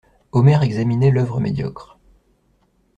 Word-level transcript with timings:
Omer 0.31 0.63
examinait 0.63 1.11
l'œuvre 1.11 1.39
médiocre. 1.39 1.99